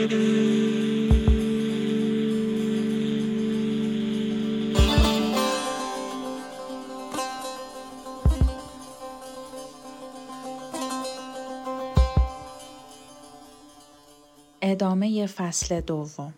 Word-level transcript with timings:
ادامه 0.00 0.08
فصل 15.26 15.80
دوم 15.80 16.34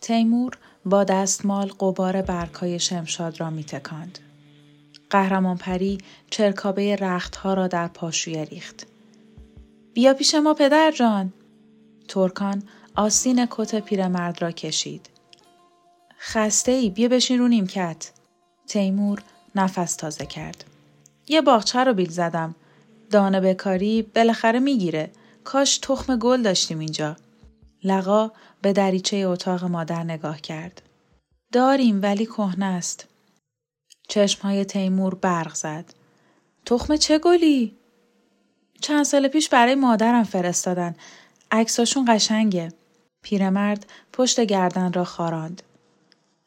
تیمور 0.00 0.58
با 0.84 1.04
دستمال 1.04 1.72
قبار 1.80 2.22
برگهای 2.22 2.78
شمشاد 2.78 3.40
را 3.40 3.50
میتکاند. 3.50 4.18
قهرمان 5.10 5.56
پری 5.56 5.98
چرکابه 6.30 6.96
رختها 6.96 7.54
را 7.54 7.68
در 7.68 7.88
پاشویه 7.88 8.44
ریخت. 8.44 8.86
بیا 9.94 10.14
پیش 10.14 10.34
ما 10.34 10.54
پدر 10.54 10.90
جان. 10.90 11.32
ترکان 12.08 12.62
آستین 12.96 13.46
کت 13.50 13.80
پیرمرد 13.80 14.42
را 14.42 14.50
کشید. 14.50 15.10
خسته 16.20 16.72
ای 16.72 16.90
بیا 16.90 17.08
بشین 17.08 17.38
رو 17.38 17.48
نیمکت. 17.48 18.10
تیمور 18.66 19.22
نفس 19.54 19.96
تازه 19.96 20.26
کرد. 20.26 20.64
یه 21.28 21.40
باغچه 21.40 21.84
رو 21.84 21.94
بیل 21.94 22.10
زدم. 22.10 22.54
دانه 23.10 23.40
بکاری 23.40 24.02
بالاخره 24.02 24.58
می‌گیره. 24.58 25.10
کاش 25.44 25.78
تخم 25.78 26.16
گل 26.16 26.42
داشتیم 26.42 26.78
اینجا. 26.78 27.16
لقا 27.84 28.30
به 28.62 28.72
دریچه 28.72 29.16
اتاق 29.16 29.64
مادر 29.64 30.02
نگاه 30.02 30.40
کرد. 30.40 30.82
داریم 31.52 32.02
ولی 32.02 32.26
کهنه 32.26 32.66
است. 32.66 33.06
چشمهای 34.08 34.64
تیمور 34.64 35.14
برق 35.14 35.54
زد. 35.54 35.94
تخم 36.64 36.96
چه 36.96 37.18
گلی؟ 37.18 37.76
چند 38.80 39.04
سال 39.04 39.28
پیش 39.28 39.48
برای 39.48 39.74
مادرم 39.74 40.24
فرستادن. 40.24 40.94
عکساشون 41.50 42.04
قشنگه. 42.08 42.72
پیرمرد 43.26 43.86
پشت 44.12 44.40
گردن 44.40 44.92
را 44.92 45.04
خاراند. 45.04 45.62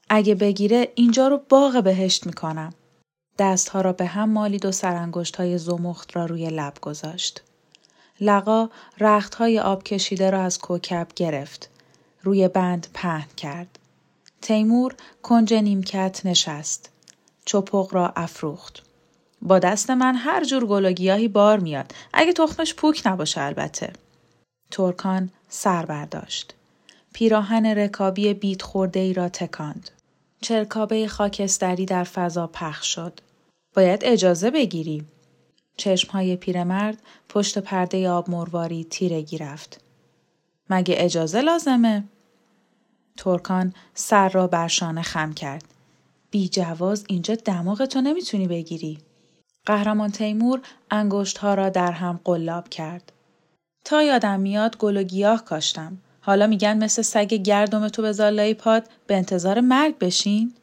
اگه 0.09 0.35
بگیره 0.35 0.91
اینجا 0.95 1.27
رو 1.27 1.41
باغ 1.49 1.83
بهشت 1.83 2.25
می‌کنم. 2.25 2.73
دستها 3.37 3.81
را 3.81 3.93
به 3.93 4.05
هم 4.05 4.29
مالید 4.29 4.65
و 4.65 4.71
سرانگشت 4.71 5.35
های 5.35 5.57
زمخت 5.57 6.15
را 6.15 6.25
روی 6.25 6.49
لب 6.49 6.73
گذاشت. 6.81 7.41
لقا 8.21 8.69
های 9.37 9.59
آب 9.59 9.83
کشیده 9.83 10.29
را 10.29 10.41
از 10.41 10.59
کوکب 10.59 11.07
گرفت. 11.15 11.69
روی 12.23 12.47
بند 12.47 12.87
پهن 12.93 13.27
کرد. 13.37 13.79
تیمور 14.41 14.95
کنج 15.23 15.53
نیمکت 15.53 16.21
نشست. 16.25 16.89
چپق 17.45 17.93
را 17.93 18.13
افروخت. 18.15 18.83
با 19.41 19.59
دست 19.59 19.89
من 19.89 20.15
هر 20.15 20.43
جور 20.43 20.65
گل 20.65 21.27
بار 21.27 21.59
میاد. 21.59 21.93
اگه 22.13 22.33
تخمش 22.33 22.73
پوک 22.73 23.01
نباشه 23.05 23.41
البته. 23.41 23.93
ترکان 24.71 25.29
سر 25.49 25.85
برداشت. 25.85 26.55
پیراهن 27.19 27.65
رکابی 27.65 28.33
بیت 28.33 28.61
خورده 28.61 28.99
ای 28.99 29.13
را 29.13 29.29
تکاند. 29.29 29.89
چرکابه 30.41 31.07
خاکستری 31.07 31.85
در 31.85 32.03
فضا 32.03 32.47
پخش 32.47 32.95
شد. 32.95 33.19
باید 33.75 34.01
اجازه 34.03 34.51
بگیری. 34.51 35.03
چشمهای 35.77 36.35
پیرمرد 36.35 36.97
پشت 37.29 37.57
پرده 37.57 38.09
آب 38.09 38.29
مرواری 38.29 38.83
تیرگی 38.83 39.37
رفت. 39.37 39.81
مگه 40.69 40.95
اجازه 40.97 41.41
لازمه؟ 41.41 42.03
ترکان 43.17 43.73
سر 43.93 44.29
را 44.29 44.47
بر 44.47 44.67
شانه 44.67 45.01
خم 45.01 45.33
کرد. 45.33 45.63
بی 46.31 46.49
جواز 46.49 47.05
اینجا 47.07 47.35
دماغ 47.35 47.85
تو 47.85 48.01
نمی‌تونی 48.01 48.47
بگیری. 48.47 48.97
قهرمان 49.65 50.11
تیمور 50.11 50.61
ها 51.39 51.53
را 51.53 51.69
در 51.69 51.91
هم 51.91 52.19
قلاب 52.23 52.69
کرد. 52.69 53.11
تا 53.85 54.03
یادم 54.03 54.39
میاد 54.39 54.77
گل 54.77 54.97
و 54.97 55.03
گیاه 55.03 55.45
کاشتم. 55.45 55.97
حالا 56.21 56.47
میگن 56.47 56.83
مثل 56.83 57.01
سگ 57.01 57.33
گردم 57.33 57.87
تو 57.89 58.01
به 58.01 58.11
زالای 58.11 58.53
پاد 58.53 58.89
به 59.07 59.15
انتظار 59.17 59.59
مرگ 59.59 59.97
بشین؟ 59.97 60.53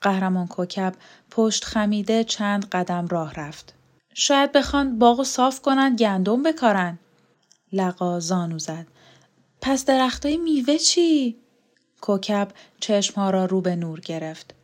قهرمان 0.00 0.46
کوکب 0.46 0.94
پشت 1.30 1.64
خمیده 1.64 2.24
چند 2.24 2.68
قدم 2.68 3.06
راه 3.06 3.34
رفت. 3.34 3.74
شاید 4.14 4.52
بخوان 4.52 4.98
باغ 4.98 5.22
صاف 5.22 5.60
کنن 5.60 5.96
گندم 5.96 6.42
بکارن. 6.42 6.98
لقا 7.72 8.20
زانو 8.20 8.58
زد. 8.58 8.86
پس 9.60 9.84
درختای 9.84 10.36
میوه 10.36 10.78
چی؟ 10.78 11.36
کوکب 12.00 12.48
چشمها 12.80 13.30
را 13.30 13.44
رو 13.44 13.60
به 13.60 13.76
نور 13.76 14.00
گرفت. 14.00 14.54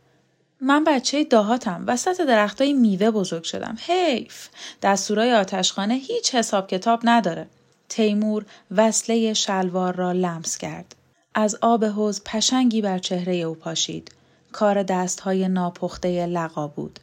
من 0.61 0.83
بچه 0.83 1.23
دهاتم 1.23 1.83
وسط 1.87 2.21
درختای 2.21 2.73
میوه 2.73 3.11
بزرگ 3.11 3.43
شدم. 3.43 3.77
حیف. 3.87 4.49
دستورای 4.81 5.33
آتشخانه 5.33 5.93
هیچ 5.93 6.35
حساب 6.35 6.67
کتاب 6.67 6.99
نداره. 7.03 7.47
تیمور 7.89 8.45
وصله 8.71 9.33
شلوار 9.33 9.95
را 9.95 10.11
لمس 10.11 10.57
کرد. 10.57 10.95
از 11.35 11.57
آب 11.61 11.85
حوز 11.85 12.21
پشنگی 12.23 12.81
بر 12.81 12.97
چهره 12.97 13.35
او 13.35 13.55
پاشید. 13.55 14.11
کار 14.51 14.83
دستهای 14.83 15.47
ناپخته 15.47 16.25
لقا 16.25 16.67
بود. 16.67 16.99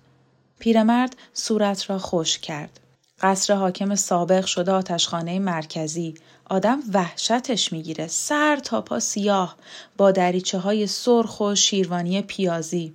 پیرمرد 0.59 1.17
صورت 1.35 1.91
را 1.91 1.99
خوش 1.99 2.39
کرد. 2.39 2.81
قصر 3.23 3.55
حاکم 3.55 3.95
سابق 3.95 4.45
شده 4.45 4.73
آتشخانه 4.73 5.39
مرکزی 5.39 6.15
آدم 6.45 6.81
وحشتش 6.93 7.73
می‌گیره 7.73 8.07
سر 8.07 8.57
تا 8.57 8.81
پا 8.81 9.01
سیاه 9.01 9.57
با 9.97 10.11
دریچه 10.11 10.59
های 10.59 10.87
سرخ 10.87 11.41
و 11.41 11.55
شیروانی 11.55 12.23
پیازی 12.23 12.93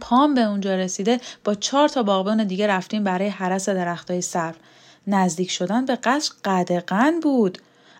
پام 0.00 0.34
به 0.34 0.40
اونجا 0.40 0.74
رسیده 0.74 1.20
با 1.44 1.54
چهار 1.54 1.88
تا 1.88 2.02
باغبان 2.02 2.44
دیگه 2.44 2.66
رفتیم 2.66 3.04
برای 3.04 3.28
حرس 3.28 3.68
درختای 3.68 4.20
سر 4.20 4.54
نزدیک 5.08 5.50
شدن 5.50 5.84
به 5.84 5.96
قصر 5.96 6.32
قدقن 6.44 7.20
بود. 7.20 7.58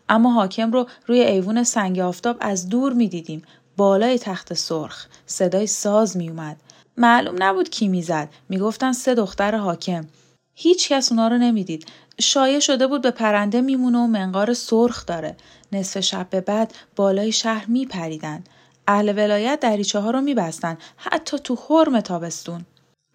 اما 0.09 0.33
حاکم 0.33 0.73
رو 0.73 0.87
روی 1.07 1.21
ایوون 1.21 1.65
سنگ 1.65 1.99
آفتاب 1.99 2.37
از 2.41 2.69
دور 2.69 2.93
می‌دیدیم 2.93 3.43
بالای 3.77 4.19
تخت 4.19 4.55
سرخ 4.55 5.07
صدای 5.27 5.67
ساز 5.67 6.17
میومد 6.17 6.57
معلوم 6.97 7.35
نبود 7.39 7.71
کی 7.71 7.89
می‌زد 7.89 8.29
می‌گفتن 8.49 8.93
سه 8.93 9.15
دختر 9.15 9.57
حاکم. 9.57 10.07
هیچ 10.55 10.89
کس 10.89 11.13
اونا 11.13 11.29
رو 11.29 11.39
نمی‌دید. 11.39 11.87
شایع 12.21 12.59
شده 12.59 12.87
بود 12.87 13.03
به 13.03 13.11
پرنده 13.11 13.61
میمونه 13.61 13.99
و 13.99 14.07
منقار 14.07 14.55
سرخ 14.55 15.07
داره. 15.07 15.37
نصف 15.73 16.01
شب 16.01 16.27
به 16.31 16.41
بعد 16.41 16.75
بالای 16.97 17.33
شهر 17.33 17.65
میپریدن. 17.67 18.45
اهل 18.87 19.09
ولایت 19.09 19.61
دریچه 19.61 19.99
ها 19.99 20.11
رو 20.11 20.21
میبستن 20.21 20.79
حتی 20.97 21.39
تو 21.39 21.59
حرم 21.69 22.01
تابستون. 22.01 22.65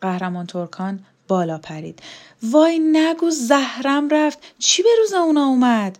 قهرمان 0.01 0.45
ترکان 0.45 0.99
بالا 1.27 1.57
پرید. 1.57 1.99
وای 2.43 2.79
نگو 2.79 3.29
زهرم 3.29 4.09
رفت. 4.09 4.39
چی 4.59 4.83
به 4.83 4.89
روز 4.99 5.13
اونا 5.13 5.45
اومد؟ 5.45 5.97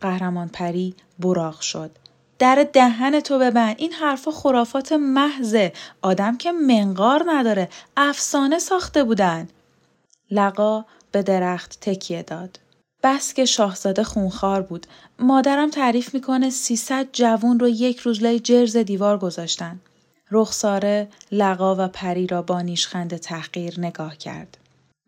قهرمان 0.00 0.48
پری 0.48 0.94
براغ 1.18 1.60
شد. 1.60 1.90
در 2.38 2.66
دهن 2.72 3.20
تو 3.20 3.38
ببند. 3.38 3.74
این 3.78 3.92
حرفا 3.92 4.30
خرافات 4.30 4.92
محضه. 4.92 5.72
آدم 6.02 6.36
که 6.36 6.52
منقار 6.52 7.24
نداره. 7.26 7.68
افسانه 7.96 8.58
ساخته 8.58 9.04
بودن. 9.04 9.48
لقا 10.30 10.84
به 11.12 11.22
درخت 11.22 11.78
تکیه 11.80 12.22
داد. 12.22 12.60
بس 13.02 13.34
که 13.34 13.44
شاهزاده 13.44 14.04
خونخوار 14.04 14.62
بود. 14.62 14.86
مادرم 15.18 15.70
تعریف 15.70 16.14
می‌کنه 16.14 16.50
سیصد 16.50 17.06
جوون 17.12 17.60
رو 17.60 17.68
یک 17.68 17.98
روز 17.98 18.22
لای 18.22 18.40
جرز 18.40 18.76
دیوار 18.76 19.18
گذاشتن. 19.18 19.80
رخساره 20.30 21.08
لقا 21.32 21.76
و 21.78 21.88
پری 21.88 22.26
را 22.26 22.42
با 22.42 22.60
نیشخند 22.60 23.16
تحقیر 23.16 23.80
نگاه 23.80 24.16
کرد 24.16 24.58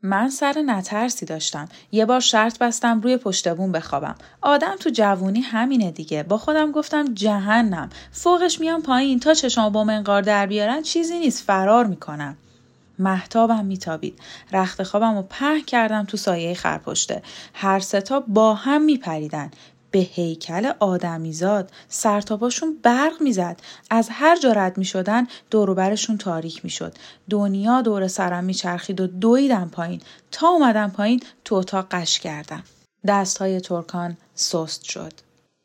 من 0.02 0.30
سر 0.30 0.62
نترسی 0.66 1.26
داشتم. 1.26 1.68
یه 1.92 2.04
بار 2.04 2.20
شرط 2.20 2.58
بستم 2.58 3.00
روی 3.00 3.16
پشت 3.16 3.54
بوم 3.54 3.72
بخوابم. 3.72 4.14
آدم 4.40 4.76
تو 4.80 4.90
جوونی 4.90 5.40
همینه 5.40 5.90
دیگه. 5.90 6.22
با 6.22 6.38
خودم 6.38 6.72
گفتم 6.72 7.14
جهنم. 7.14 7.90
فوقش 8.12 8.60
میام 8.60 8.82
پایین 8.82 9.20
تا 9.20 9.34
چشام 9.34 9.72
با 9.72 9.84
منقار 9.84 10.22
در 10.22 10.46
بیارن 10.46 10.82
چیزی 10.82 11.18
نیست 11.18 11.44
فرار 11.44 11.86
می‌کنم. 11.86 12.36
محتابم 12.98 13.64
میتابید. 13.64 14.18
رخت 14.52 14.82
خوابم 14.82 15.14
رو 15.14 15.22
په 15.22 15.60
کردم 15.60 16.04
تو 16.04 16.16
سایه 16.16 16.54
خرپشته. 16.54 17.22
هر 17.54 17.80
ستا 17.80 18.20
با 18.20 18.54
هم 18.54 18.82
میپریدن. 18.82 19.50
به 19.90 19.98
هیکل 19.98 20.72
آدمیزاد. 20.78 21.70
سرتاپاشون 21.88 22.78
برق 22.82 23.12
می‌زد. 23.20 23.60
از 23.90 24.08
هر 24.10 24.38
جا 24.38 24.52
رد 24.52 24.78
می‌شدن 24.78 25.26
دوروبرشون 25.50 26.18
تاریک 26.18 26.64
می‌شد. 26.64 26.96
دنیا 27.30 27.80
دور 27.80 28.08
سرم 28.08 28.44
میچرخید 28.44 29.00
و 29.00 29.06
دویدم 29.06 29.68
پایین. 29.72 30.00
تا 30.32 30.48
اومدم 30.48 30.90
پایین 30.90 31.22
تو 31.44 31.54
اتاق 31.54 31.86
قش 31.90 32.20
کردم. 32.20 32.62
دستهای 33.06 33.60
ترکان 33.60 34.16
سست 34.34 34.82
شد. 34.82 35.12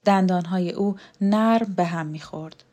دندانهای 0.06 0.72
او 0.72 0.96
نرم 1.22 1.74
به 1.76 1.84
هم 1.84 2.06
می‌خورد. 2.06 2.64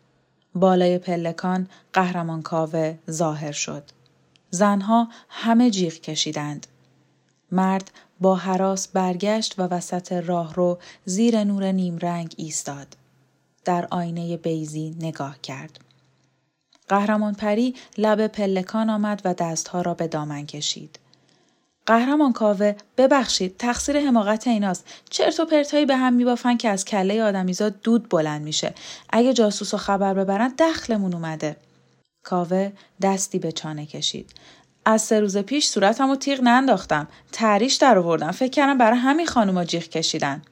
بالای 0.55 0.99
پلکان 0.99 1.69
قهرمان 1.93 2.43
کاوه 2.43 2.99
ظاهر 3.11 3.53
شد. 3.53 3.83
زنها 4.51 5.09
همه 5.29 5.71
جیغ 5.71 5.93
کشیدند. 5.93 6.67
مرد 7.53 7.91
با 8.21 8.37
حراس 8.37 8.89
برگشت 8.89 9.55
و 9.59 9.63
وسط 9.63 10.13
راهرو 10.13 10.79
زیر 11.05 11.45
نور 11.45 11.73
نیمرنگ 11.73 12.35
ایستاد. 12.37 12.97
در 13.65 13.89
آینه 13.91 14.37
بیزی 14.37 14.97
نگاه 15.01 15.39
کرد. 15.43 15.81
قهرمان 16.89 17.35
پری 17.35 17.75
لب 17.99 18.27
پلکان 18.27 18.91
آمد 18.91 19.23
و 19.25 19.35
دستها 19.35 19.83
را 19.83 19.95
به 19.95 20.09
دامن 20.09 20.47
کشید. 20.47 20.99
قهرمان 21.87 22.33
کاوه 22.33 22.75
ببخشید 22.97 23.57
تقصیر 23.57 24.01
حماقت 24.01 24.47
ایناست 24.47 24.85
چرت 25.11 25.41
و 25.41 25.45
پرتایی 25.45 25.87
به 25.87 25.97
هم 25.97 26.13
میبافن 26.13 26.57
که 26.57 26.69
از 26.69 26.85
کله 26.85 27.23
آدمیزاد 27.23 27.81
دود 27.81 28.09
بلند 28.09 28.43
میشه 28.43 28.75
اگه 29.11 29.33
جاسوس 29.33 29.75
و 29.75 29.77
خبر 29.77 30.15
ببرن 30.15 30.49
دخلمون 30.59 31.15
اومده 31.15 31.57
کاوه 32.23 32.73
دستی 33.03 33.39
به 33.39 33.53
چانه 33.53 33.87
کشید 33.87 34.31
از 34.91 35.03
سه 35.03 35.21
روز 35.21 35.37
پیش 35.37 35.69
صورتم 35.69 36.11
و 36.11 36.17
تیغ 36.17 36.41
ننداختم. 36.43 37.09
تریش 37.33 37.75
در 37.75 37.99
آوردم. 37.99 38.31
فکر 38.31 38.51
کردم 38.51 38.79
برای 38.79 38.99
همین 38.99 39.27
خانوما 39.27 39.65
جیغ 39.65 39.83
کشیدن. 39.83 40.43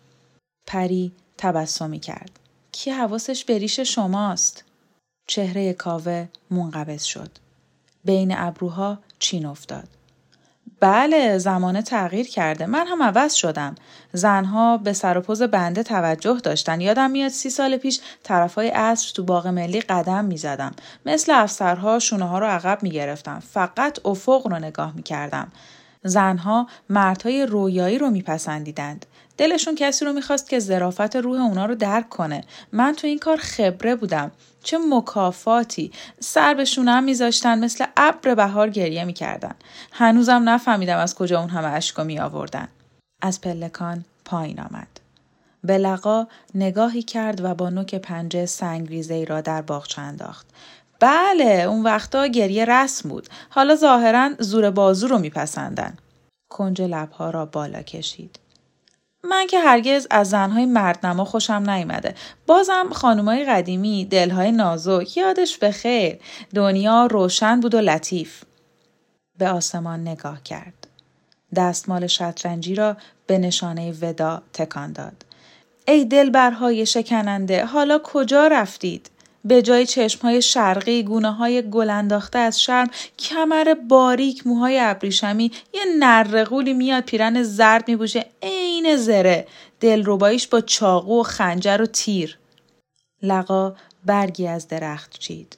پری 0.66 1.12
تبسمی 1.38 2.00
کرد. 2.00 2.38
کی 2.72 2.90
حواسش 2.90 3.44
به 3.44 3.58
ریش 3.58 3.80
شماست؟ 3.80 4.64
چهره 5.26 5.72
کاوه 5.72 6.28
منقبض 6.50 7.02
شد. 7.02 7.30
بین 8.04 8.34
ابروها 8.36 8.98
چین 9.18 9.46
افتاد. 9.46 9.88
بله 10.80 11.38
زمانه 11.38 11.82
تغییر 11.82 12.28
کرده. 12.28 12.66
من 12.66 12.86
هم 12.86 13.02
عوض 13.02 13.34
شدم. 13.34 13.74
زنها 14.12 14.76
به 14.76 14.92
سر 14.92 15.18
و 15.18 15.20
پوز 15.20 15.42
بنده 15.42 15.82
توجه 15.82 16.40
داشتن. 16.42 16.80
یادم 16.80 17.10
میاد 17.10 17.30
سی 17.30 17.50
سال 17.50 17.76
پیش 17.76 18.00
طرفای 18.22 18.68
عصر 18.68 19.12
تو 19.14 19.24
باغ 19.24 19.46
ملی 19.46 19.80
قدم 19.80 20.24
می‌زدم. 20.24 20.72
مثل 21.06 21.32
افسرها 21.32 21.98
شونه 21.98 22.24
ها 22.24 22.38
رو 22.38 22.46
عقب 22.46 22.82
می‌گرفتم. 22.82 23.42
فقط 23.52 23.98
افق 24.04 24.46
رو 24.46 24.58
نگاه 24.58 24.92
می‌کردم. 24.96 25.52
زنها 26.04 26.66
مردهای 26.88 27.46
رویایی 27.46 27.98
رو 27.98 28.10
میپسندیدند. 28.10 29.06
دلشون 29.38 29.74
کسی 29.74 30.04
رو 30.04 30.12
می‌خواست 30.12 30.48
که 30.48 30.58
ظرافت 30.58 31.16
روح 31.16 31.40
اونا 31.40 31.66
رو 31.66 31.74
درک 31.74 32.08
کنه. 32.08 32.44
من 32.72 32.94
تو 32.94 33.06
این 33.06 33.18
کار 33.18 33.36
خبره 33.36 33.94
بودم. 33.94 34.30
چه 34.62 34.78
مکافاتی. 34.90 35.92
سر 36.20 36.54
به 36.54 36.64
شونم 36.64 37.04
میذاشتن 37.04 37.58
مثل 37.58 37.84
ابر 37.96 38.34
بهار 38.34 38.70
گریه 38.70 39.04
می‌کردن. 39.04 39.54
هنوزم 39.92 40.42
نفهمیدم 40.48 40.98
از 40.98 41.14
کجا 41.14 41.40
اون 41.40 41.48
همه 41.48 41.68
اشکا 41.68 42.04
می 42.04 42.18
آوردن 42.18 42.68
از 43.22 43.40
پلکان 43.40 44.04
پایین 44.24 44.60
آمد. 44.60 44.88
به 45.64 45.78
لقا 45.78 46.26
نگاهی 46.54 47.02
کرد 47.02 47.44
و 47.44 47.54
با 47.54 47.70
نوک 47.70 47.94
پنجه 47.94 48.46
سنگریزه 48.46 49.14
ای 49.14 49.24
را 49.24 49.40
در 49.40 49.62
باغچه 49.62 50.02
انداخت. 50.02 50.46
بله 51.00 51.44
اون 51.44 51.82
وقتا 51.82 52.26
گریه 52.26 52.64
رسم 52.64 53.08
بود. 53.08 53.28
حالا 53.50 53.76
ظاهرا 53.76 54.30
زور 54.38 54.70
بازو 54.70 55.08
رو 55.08 55.18
میپسندن. 55.18 55.96
کنج 56.50 56.82
لبها 56.82 57.30
را 57.30 57.46
بالا 57.46 57.82
کشید. 57.82 58.38
من 59.28 59.46
که 59.46 59.60
هرگز 59.60 60.06
از 60.10 60.30
زنهای 60.30 60.66
مردنما 60.66 61.24
خوشم 61.24 61.70
نیامده 61.70 62.14
بازم 62.46 62.88
خانمای 62.92 63.44
قدیمی 63.44 64.04
دلهای 64.04 64.52
نازک 64.52 65.16
یادش 65.16 65.58
به 65.58 65.70
خیر. 65.70 66.18
دنیا 66.54 67.06
روشن 67.06 67.60
بود 67.60 67.74
و 67.74 67.80
لطیف. 67.80 68.42
به 69.38 69.48
آسمان 69.48 70.08
نگاه 70.08 70.42
کرد. 70.42 70.88
دستمال 71.56 72.06
شطرنجی 72.06 72.74
را 72.74 72.96
به 73.26 73.38
نشانه 73.38 73.92
ودا 73.92 74.42
تکان 74.52 74.92
داد. 74.92 75.24
ای 75.88 76.04
دلبرهای 76.04 76.86
شکننده 76.86 77.64
حالا 77.64 78.00
کجا 78.04 78.46
رفتید؟ 78.46 79.10
به 79.44 79.62
جای 79.62 79.86
چشم 79.86 80.22
های 80.22 80.42
شرقی 80.42 81.02
گونه 81.02 81.32
های 81.32 81.70
گل 81.70 81.90
انداخته 81.90 82.38
از 82.38 82.60
شرم 82.60 82.90
کمر 83.18 83.74
باریک 83.88 84.46
موهای 84.46 84.78
ابریشمی 84.80 85.52
یه 85.74 85.80
نرقولی 85.98 86.72
میاد 86.72 87.04
پیرن 87.04 87.42
زرد 87.42 87.88
میبوشه 87.88 88.26
عین 88.42 88.96
زره. 88.96 89.46
دلرباییش 89.80 90.46
با 90.46 90.60
چاقو 90.60 91.20
و 91.20 91.22
خنجر 91.22 91.82
و 91.82 91.86
تیر. 91.86 92.38
لقا 93.22 93.74
برگی 94.04 94.46
از 94.46 94.68
درخت 94.68 95.18
چید. 95.18 95.56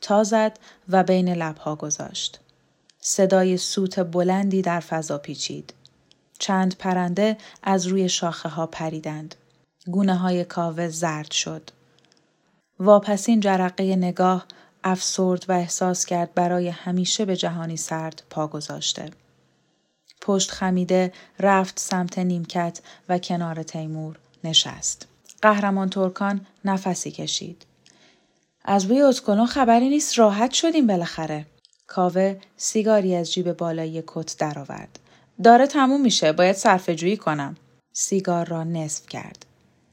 تا 0.00 0.24
زد 0.24 0.58
و 0.88 1.02
بین 1.02 1.28
لبها 1.28 1.76
گذاشت. 1.76 2.40
صدای 3.00 3.56
سوت 3.56 4.00
بلندی 4.00 4.62
در 4.62 4.80
فضا 4.80 5.18
پیچید. 5.18 5.74
چند 6.38 6.76
پرنده 6.76 7.36
از 7.62 7.86
روی 7.86 8.08
شاخه 8.08 8.48
ها 8.48 8.66
پریدند. 8.66 9.34
گونه 9.86 10.16
های 10.16 10.44
کاوه 10.44 10.88
زرد 10.88 11.30
شد. 11.30 11.70
واپسین 12.80 13.40
جرقه 13.40 13.96
نگاه 13.96 14.46
افسرد 14.84 15.44
و 15.48 15.52
احساس 15.52 16.06
کرد 16.06 16.34
برای 16.34 16.68
همیشه 16.68 17.24
به 17.24 17.36
جهانی 17.36 17.76
سرد 17.76 18.22
پا 18.30 18.46
گذاشته. 18.46 19.10
پشت 20.20 20.50
خمیده 20.50 21.12
رفت 21.40 21.78
سمت 21.78 22.18
نیمکت 22.18 22.80
و 23.08 23.18
کنار 23.18 23.62
تیمور 23.62 24.16
نشست. 24.44 25.06
قهرمان 25.42 25.90
ترکان 25.90 26.46
نفسی 26.64 27.10
کشید. 27.10 27.66
از 28.64 28.88
بوی 28.88 29.02
اتکلون 29.02 29.46
خبری 29.46 29.88
نیست 29.88 30.18
راحت 30.18 30.52
شدیم 30.52 30.86
بالاخره. 30.86 31.46
کاوه 31.86 32.36
سیگاری 32.56 33.14
از 33.14 33.32
جیب 33.32 33.52
بالایی 33.52 34.02
کت 34.06 34.36
درآورد. 34.38 34.98
داره 35.44 35.66
تموم 35.66 36.00
میشه 36.00 36.32
باید 36.32 36.56
صرفه 36.56 36.94
جویی 36.94 37.16
کنم. 37.16 37.56
سیگار 37.92 38.46
را 38.46 38.64
نصف 38.64 39.06
کرد. 39.06 39.46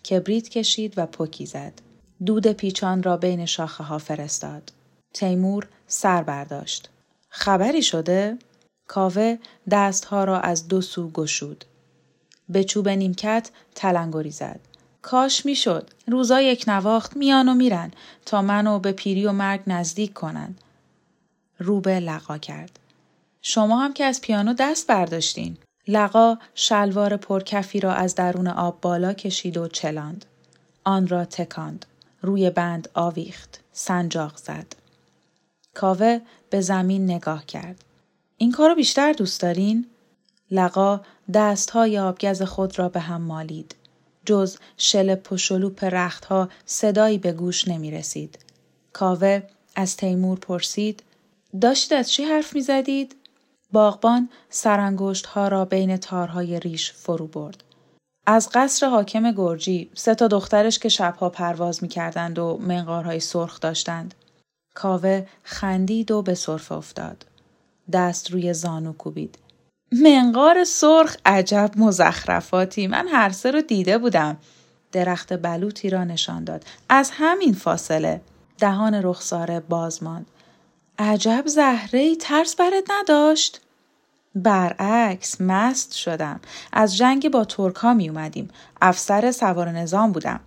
کبریت 0.09 0.49
کشید 0.49 0.93
و 0.97 1.05
پکی 1.05 1.45
زد. 1.45 1.84
دود 2.25 2.47
پیچان 2.47 3.03
را 3.03 3.17
بین 3.17 3.45
شاخه 3.45 3.83
ها 3.83 3.97
فرستاد. 3.97 4.71
تیمور 5.13 5.67
سر 5.87 6.23
برداشت. 6.23 6.89
خبری 7.29 7.81
شده؟ 7.81 8.37
کاوه 8.87 9.37
دستها 9.71 10.23
را 10.23 10.39
از 10.39 10.67
دو 10.67 10.81
سو 10.81 11.09
گشود. 11.09 11.65
به 12.49 12.63
چوب 12.63 12.89
نیمکت 12.89 13.49
تلنگری 13.75 14.31
زد. 14.31 14.59
کاش 15.01 15.45
می‌شد. 15.45 15.89
روزا 16.07 16.41
یک 16.41 16.63
نواخت 16.67 17.17
میان 17.17 17.49
و 17.49 17.53
میرن 17.53 17.91
تا 18.25 18.41
منو 18.41 18.79
به 18.79 18.91
پیری 18.91 19.25
و 19.25 19.31
مرگ 19.31 19.61
نزدیک 19.67 20.13
کنن. 20.13 20.55
روبه 21.59 21.99
لقا 21.99 22.37
کرد. 22.37 22.79
شما 23.41 23.79
هم 23.79 23.93
که 23.93 24.05
از 24.05 24.21
پیانو 24.21 24.53
دست 24.53 24.87
برداشتین. 24.87 25.57
لقا 25.87 26.37
شلوار 26.55 27.17
پرکفی 27.17 27.79
را 27.79 27.93
از 27.93 28.15
درون 28.15 28.47
آب 28.47 28.81
بالا 28.81 29.13
کشید 29.13 29.57
و 29.57 29.67
چلاند. 29.67 30.25
آن 30.83 31.07
را 31.07 31.25
تکاند. 31.25 31.85
روی 32.25 32.49
بند 32.49 32.89
آویخت. 32.93 33.59
سنجاق 33.71 34.37
زد. 34.37 34.65
کاوه 35.73 36.19
به 36.49 36.61
زمین 36.61 37.11
نگاه 37.11 37.45
کرد. 37.45 37.83
این 38.37 38.51
کارو 38.51 38.75
بیشتر 38.75 39.13
دوست 39.13 39.41
دارین؟ 39.41 39.85
لقا 40.51 41.01
های 41.73 41.99
آبگز 41.99 42.41
خود 42.41 42.79
را 42.79 42.89
به 42.89 42.99
هم 42.99 43.21
مالید. 43.21 43.75
جز 44.25 44.57
شل 44.77 45.15
پشلوپ 45.15 45.83
رختها 45.83 46.49
صدایی 46.65 47.17
به 47.17 47.31
گوش 47.31 47.67
نمی 47.67 47.91
رسید. 47.91 48.39
کاوه 48.93 49.43
از 49.75 49.97
تیمور 49.97 50.39
پرسید 50.39 51.03
داشتید 51.61 51.93
از 51.93 52.11
چی 52.11 52.23
حرف 52.23 52.55
می 52.55 52.61
زدید؟ 52.61 53.15
باغبان 53.71 54.29
سرانگشت 54.49 55.25
ها 55.25 55.47
را 55.47 55.65
بین 55.65 55.97
تارهای 55.97 56.59
ریش 56.59 56.91
فرو 56.91 57.27
برد. 57.27 57.63
از 58.25 58.49
قصر 58.53 58.87
حاکم 58.87 59.31
گرجی 59.31 59.89
سه 59.93 60.15
تا 60.15 60.27
دخترش 60.27 60.79
که 60.79 60.89
شبها 60.89 61.29
پرواز 61.29 61.83
می‌کردند 61.83 62.39
و 62.39 62.57
منقارهای 62.61 63.19
سرخ 63.19 63.59
داشتند. 63.59 64.13
کاوه 64.75 65.25
خندید 65.43 66.11
و 66.11 66.21
به 66.21 66.35
صرف 66.35 66.71
افتاد. 66.71 67.25
دست 67.91 68.31
روی 68.31 68.53
زانو 68.53 68.93
کوبید. 68.93 69.37
منقار 69.91 70.63
سرخ 70.63 71.15
عجب 71.25 71.71
مزخرفاتی 71.77 72.87
من 72.87 73.07
هر 73.07 73.29
سه 73.29 73.51
رو 73.51 73.61
دیده 73.61 73.97
بودم. 73.97 74.37
درخت 74.91 75.41
بلوطی 75.41 75.89
را 75.89 76.03
نشان 76.03 76.43
داد. 76.43 76.63
از 76.89 77.11
همین 77.13 77.53
فاصله 77.53 78.21
دهان 78.57 78.93
رخساره 78.93 79.59
باز 79.59 80.03
ماند. 80.03 80.25
عجب 80.99 81.43
زهره 81.47 82.15
ترس 82.15 82.55
برت 82.55 82.83
نداشت؟ 82.89 83.61
برعکس 84.35 85.41
مست 85.41 85.93
شدم. 85.93 86.39
از 86.73 86.97
جنگ 86.97 87.31
با 87.31 87.45
ترک 87.45 87.75
ها 87.75 87.93
می 87.93 88.09
اومدیم. 88.09 88.49
افسر 88.81 89.31
سوار 89.31 89.71
نظام 89.71 90.11
بودم. 90.11 90.39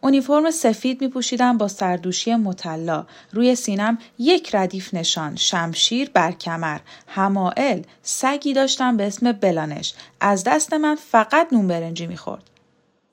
اونیفرم 0.00 0.50
سفید 0.50 1.00
می 1.00 1.08
پوشیدم 1.08 1.58
با 1.58 1.68
سردوشی 1.68 2.34
مطلا. 2.34 3.06
روی 3.32 3.54
سینم 3.54 3.98
یک 4.18 4.54
ردیف 4.54 4.94
نشان، 4.94 5.36
شمشیر 5.36 6.10
بر 6.14 6.32
کمر، 6.32 6.78
همائل، 7.06 7.82
سگی 8.02 8.52
داشتم 8.52 8.96
به 8.96 9.06
اسم 9.06 9.32
بلانش. 9.32 9.94
از 10.20 10.44
دست 10.44 10.72
من 10.72 10.94
فقط 10.94 11.52
نون 11.52 11.68
برنجی 11.68 12.06
می 12.06 12.16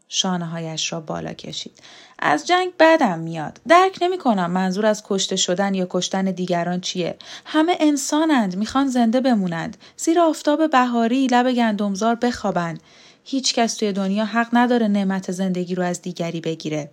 خورد. 0.08 0.18
شانه 0.18 0.46
هایش 0.46 0.94
را 0.94 1.00
بالا 1.00 1.34
کشید. 1.34 1.80
از 2.20 2.48
جنگ 2.48 2.72
بدم 2.80 3.20
میاد. 3.20 3.60
درک 3.68 3.98
نمی 4.02 4.18
کنم 4.18 4.52
منظور 4.52 4.86
از 4.86 5.04
کشته 5.08 5.36
شدن 5.36 5.74
یا 5.74 5.88
کشتن 5.90 6.26
دیگران 6.26 6.82
چیه. 6.82 7.18
همه 7.46 7.78
انسانند 7.80 8.56
می‌خوان 8.56 8.88
زنده 8.88 9.22
بمونند. 9.22 9.78
زیر 9.98 10.20
آفتاب 10.20 10.72
بهاری 10.72 11.28
لب 11.28 11.52
گندمزار 11.54 12.16
بخوابند. 12.16 12.80
هیچ 13.24 13.54
کس 13.54 13.76
توی 13.76 13.92
دنیا 13.92 14.26
حق 14.26 14.48
نداره 14.54 14.88
نعمت 14.88 15.32
زندگی 15.32 15.76
رو 15.76 15.84
از 15.84 16.02
دیگری 16.02 16.42
بگیره. 16.42 16.90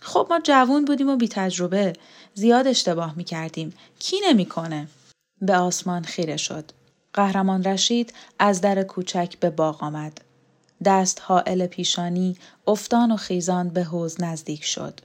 خب 0.00 0.26
ما 0.30 0.40
جوون 0.44 0.84
بودیم 0.84 1.08
و 1.08 1.16
بی 1.16 1.28
تجربه. 1.28 1.92
زیاد 2.34 2.66
اشتباه 2.66 3.14
می 3.16 3.24
کردیم. 3.24 3.74
کی 3.98 4.16
نمی‌کنه؟ 4.28 4.86
به 5.40 5.56
آسمان 5.56 6.02
خیره 6.02 6.36
شد. 6.36 6.64
قهرمان 7.12 7.64
رشید 7.64 8.12
از 8.38 8.60
در 8.60 8.82
کوچک 8.82 9.38
به 9.40 9.50
باغ 9.50 9.82
آمد. 9.82 10.20
دست 10.82 11.22
حائل 11.24 11.66
پیشانی 11.66 12.36
افتان 12.66 13.12
و 13.12 13.16
خیزان 13.16 13.68
به 13.68 13.82
حوز 13.82 14.20
نزدیک 14.20 14.64
شد. 14.64 15.00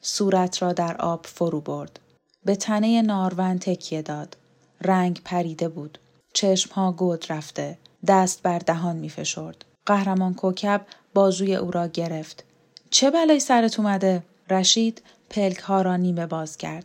صورت 0.00 0.62
را 0.62 0.72
در 0.72 0.96
آب 0.96 1.26
فرو 1.26 1.60
برد. 1.60 2.00
به 2.44 2.56
تنه 2.56 3.02
نارون 3.02 3.58
تکیه 3.58 4.02
داد. 4.02 4.36
رنگ 4.82 5.20
پریده 5.24 5.68
بود. 5.68 5.98
چشمها 6.32 6.92
گود 6.92 7.26
رفته. 7.28 7.78
دست 8.06 8.42
بر 8.42 8.58
دهان 8.58 8.96
می 8.96 9.08
فشرد. 9.08 9.64
قهرمان 9.86 10.34
کوکب 10.34 10.80
بازوی 11.14 11.56
او 11.56 11.70
را 11.70 11.86
گرفت. 11.86 12.44
چه 12.90 13.10
بلایی 13.10 13.40
سرت 13.40 13.80
اومده؟ 13.80 14.22
رشید 14.50 15.02
پلک 15.30 15.58
ها 15.58 15.82
را 15.82 15.96
نیمه 15.96 16.26
باز 16.26 16.56
کرد. 16.56 16.84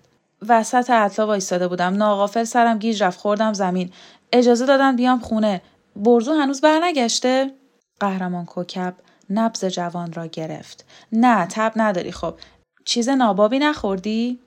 وسط 0.49 0.89
اطلا 0.89 1.27
وایستاده 1.27 1.67
بودم. 1.67 1.93
ناغافل 1.93 2.43
سرم 2.43 2.79
گیج 2.79 3.03
رفت 3.03 3.19
خوردم 3.19 3.53
زمین. 3.53 3.91
اجازه 4.31 4.65
دادن 4.65 4.95
بیام 4.95 5.19
خونه. 5.19 5.61
برزو 5.95 6.33
هنوز 6.33 6.61
برنگشته؟ 6.61 7.51
قهرمان 7.99 8.45
کوکب 8.45 8.95
نبز 9.29 9.65
جوان 9.65 10.13
را 10.13 10.25
گرفت. 10.25 10.85
نه 11.11 11.45
تب 11.45 11.71
نداری 11.75 12.11
خب. 12.11 12.35
چیز 12.85 13.09
نابابی 13.09 13.59
نخوردی؟ 13.59 14.39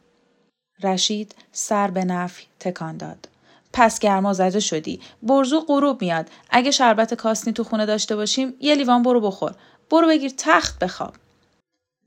رشید 0.83 1.35
سر 1.53 1.91
به 1.91 2.05
نفی 2.05 2.47
تکان 2.61 2.97
داد. 2.97 3.29
پس 3.73 3.99
گرما 3.99 4.33
زده 4.33 4.61
شدی. 4.61 5.01
برزو 5.23 5.61
غروب 5.61 6.03
میاد. 6.03 6.31
اگه 6.51 6.71
شربت 6.71 7.15
کاسنی 7.15 7.53
تو 7.53 7.65
خونه 7.65 7.87
داشته 7.87 8.17
باشیم 8.17 8.55
یه 8.61 8.75
لیوان 8.75 9.03
برو 9.03 9.21
بخور. 9.21 9.55
برو 9.91 10.09
بگیر 10.09 10.33
تخت 10.37 10.79
بخواب. 10.79 11.15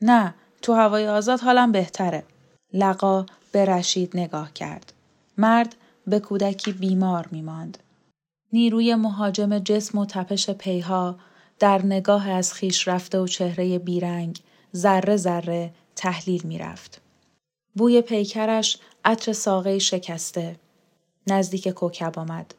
نه 0.02 0.34
تو 0.62 0.74
هوای 0.74 1.08
آزاد 1.08 1.40
حالم 1.40 1.72
بهتره. 1.72 2.24
لقا 2.74 3.26
به 3.52 3.66
رشید 3.66 4.18
نگاه 4.18 4.54
کرد. 4.54 4.94
مرد 5.38 5.76
به 6.08 6.20
کودکی 6.20 6.72
بیمار 6.72 7.28
میماند. 7.32 7.78
نیروی 8.54 8.96
مهاجم 8.96 9.60
جسم 9.60 9.98
و 9.98 10.06
تپش 10.06 10.50
پیها 10.50 11.20
در 11.60 11.86
نگاه 11.86 12.30
از 12.30 12.54
خیش 12.54 12.88
رفته 12.88 13.20
و 13.20 13.28
چهره 13.28 13.80
بیرنگ 13.80 14.40
ذره 14.76 15.18
ذره 15.18 15.74
تحلیل 15.96 16.42
می‌رفت. 16.44 17.02
بوی 17.76 18.02
پیکرش 18.02 18.78
عطر 19.06 19.34
ساقه 19.34 19.80
شکسته. 19.80 20.56
نزدیک 21.28 21.68
کوکب 21.68 22.20
آمد. 22.20 22.56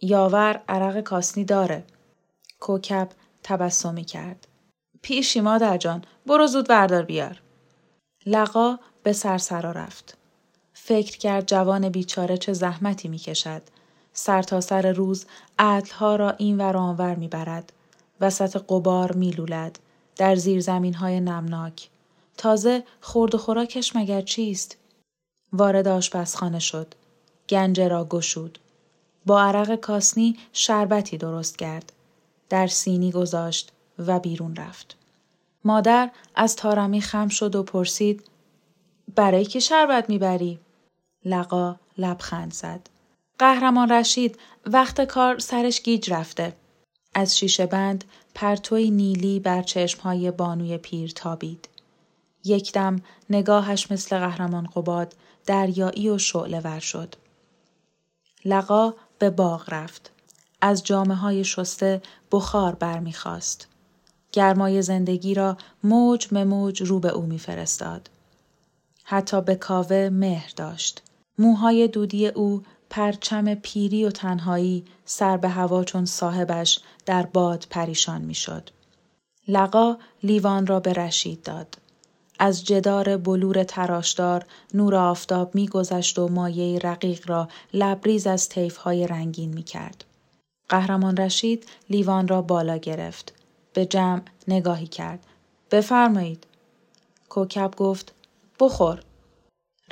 یاور 0.00 0.62
عرق 0.68 1.00
کاسنی 1.00 1.44
داره. 1.44 1.84
کوکب 2.60 3.08
تبسمی 3.42 4.04
کرد. 4.04 4.46
پیشی 5.02 5.40
مادر 5.40 5.76
جان 5.76 6.04
برو 6.26 6.46
زود 6.46 6.68
بردار 6.68 7.02
بیار. 7.02 7.42
لقا 8.26 8.78
به 9.02 9.12
سرسرا 9.12 9.72
رفت. 9.72 10.18
فکر 10.72 11.18
کرد 11.18 11.46
جوان 11.46 11.88
بیچاره 11.88 12.36
چه 12.36 12.52
زحمتی 12.52 13.08
می 13.08 13.18
کشد. 13.18 13.62
سر 14.18 14.42
تا 14.42 14.60
سر 14.60 14.92
روز 14.92 15.26
عدلها 15.58 16.16
را 16.16 16.30
این 16.30 16.58
ور 16.58 16.76
آنور 16.76 17.14
می 17.14 17.28
برد. 17.28 17.72
وسط 18.20 18.64
قبار 18.68 19.12
میلولد. 19.12 19.78
در 20.16 20.36
زیر 20.36 20.60
زمین 20.60 20.94
های 20.94 21.20
نمناک. 21.20 21.88
تازه 22.36 22.84
خورد 23.00 23.34
و 23.34 23.38
خوراکش 23.38 23.96
مگر 23.96 24.20
چیست؟ 24.20 24.76
وارد 25.52 25.88
آشپزخانه 25.88 26.58
شد. 26.58 26.94
گنجه 27.48 27.88
را 27.88 28.04
گشود. 28.04 28.58
با 29.26 29.42
عرق 29.42 29.74
کاسنی 29.74 30.36
شربتی 30.52 31.16
درست 31.16 31.58
کرد. 31.58 31.92
در 32.48 32.66
سینی 32.66 33.12
گذاشت 33.12 33.72
و 33.98 34.20
بیرون 34.20 34.56
رفت. 34.56 34.96
مادر 35.64 36.10
از 36.34 36.56
تارمی 36.56 37.00
خم 37.00 37.28
شد 37.28 37.56
و 37.56 37.62
پرسید 37.62 38.24
برای 39.14 39.44
که 39.44 39.60
شربت 39.60 40.10
می‌بری؟ 40.10 40.58
لقا 41.24 41.76
لبخند 41.98 42.52
زد. 42.52 42.95
قهرمان 43.38 43.92
رشید 43.92 44.38
وقت 44.66 45.00
کار 45.00 45.38
سرش 45.38 45.82
گیج 45.82 46.12
رفته 46.12 46.56
از 47.14 47.38
شیشه 47.38 47.66
بند 47.66 48.04
پرتوی 48.34 48.90
نیلی 48.90 49.40
بر 49.40 49.62
چشمهای 49.62 50.30
بانوی 50.30 50.78
پیر 50.78 51.12
تابید. 51.14 51.68
یکدم 52.44 53.02
نگاهش 53.30 53.90
مثل 53.90 54.18
قهرمان 54.18 54.66
قباد 54.66 55.14
دریایی 55.46 56.08
و 56.08 56.18
شعله 56.18 56.60
ور 56.60 56.80
شد. 56.80 57.14
لقا 58.44 58.94
به 59.18 59.30
باغ 59.30 59.64
رفت. 59.68 60.10
از 60.60 60.84
جامعه 60.84 61.16
های 61.16 61.44
شسته 61.44 62.02
بخار 62.32 62.74
برمیخواست. 62.74 63.68
گرمای 64.32 64.82
زندگی 64.82 65.34
را 65.34 65.56
موج 65.84 66.26
به 66.26 66.44
موج 66.44 66.82
رو 66.82 67.00
به 67.00 67.08
او 67.08 67.22
میفرستاد. 67.22 68.10
حتی 69.04 69.40
به 69.40 69.54
کاوه 69.54 70.08
مهر 70.12 70.52
داشت. 70.56 71.02
موهای 71.38 71.88
دودی 71.88 72.26
او 72.26 72.62
پرچم 72.90 73.54
پیری 73.54 74.04
و 74.04 74.10
تنهایی 74.10 74.84
سر 75.04 75.36
به 75.36 75.48
هوا 75.48 75.84
چون 75.84 76.04
صاحبش 76.04 76.80
در 77.06 77.26
باد 77.26 77.66
پریشان 77.70 78.22
می‌شد. 78.22 78.70
لقا 79.48 79.96
لیوان 80.22 80.66
را 80.66 80.80
به 80.80 80.92
رشید 80.92 81.42
داد. 81.42 81.78
از 82.38 82.64
جدار 82.64 83.16
بلور 83.16 83.64
تراشدار 83.64 84.46
نور 84.74 84.94
آفتاب 84.94 85.54
میگذشت 85.54 86.18
و 86.18 86.28
مایه 86.28 86.78
رقیق 86.78 87.30
را 87.30 87.48
لبریز 87.74 88.26
از 88.26 88.48
های 88.84 89.06
رنگین 89.06 89.54
می 89.54 89.62
کرد. 89.62 90.04
قهرمان 90.68 91.16
رشید 91.16 91.66
لیوان 91.90 92.28
را 92.28 92.42
بالا 92.42 92.76
گرفت. 92.76 93.32
به 93.72 93.86
جمع 93.86 94.22
نگاهی 94.48 94.86
کرد. 94.86 95.26
بفرمایید. 95.70 96.46
کوکب 97.28 97.70
گفت 97.76 98.12
بخور. 98.60 99.00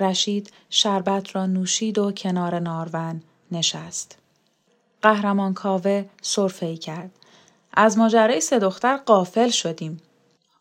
رشید 0.01 0.53
شربت 0.71 1.37
را 1.37 1.47
نوشید 1.47 1.99
و 1.99 2.13
کنار 2.13 2.59
نارون 2.59 3.23
نشست. 3.53 4.19
قهرمان 5.03 5.55
کاوه 5.55 6.05
صرفه 6.23 6.77
کرد. 6.77 7.11
از 7.73 7.99
ماجرای 7.99 8.41
سه 8.41 8.59
دختر 8.59 8.97
قافل 8.97 9.49
شدیم. 9.49 10.01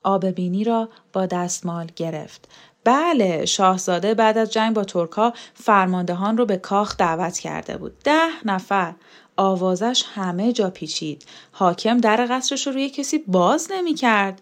آب 0.04 0.26
بینی 0.26 0.64
را 0.64 0.90
با 1.14 1.26
دستمال 1.26 1.92
گرفت. 1.96 2.48
بله 2.84 3.46
شاهزاده 3.46 4.14
بعد 4.14 4.38
از 4.38 4.52
جنگ 4.52 4.76
با 4.76 4.84
ترکا 4.84 5.34
فرماندهان 5.54 6.38
رو 6.38 6.46
به 6.46 6.58
کاخ 6.58 6.98
دعوت 6.98 7.40
کرده 7.40 7.78
بود. 7.78 8.00
ده 8.04 8.30
نفر. 8.46 8.94
آوازش 9.38 10.04
همه 10.16 10.54
جا 10.54 10.70
پیچید. 10.70 11.26
حاکم 11.52 11.98
در 11.98 12.28
قصرش 12.30 12.68
رو 12.68 12.74
روی 12.74 12.90
کسی 12.90 13.18
باز 13.18 13.68
نمی 13.72 13.94
کرد. 13.94 14.42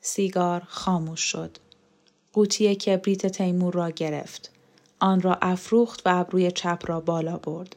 سیگار 0.00 0.62
خاموش 0.68 1.20
شد. 1.20 1.58
قوطی 2.32 2.74
کبریت 2.74 3.26
تیمور 3.26 3.74
را 3.74 3.90
گرفت. 3.90 4.50
آن 5.00 5.20
را 5.20 5.38
افروخت 5.42 6.02
و 6.06 6.20
ابروی 6.20 6.50
چپ 6.50 6.84
را 6.86 7.00
بالا 7.00 7.36
برد. 7.36 7.76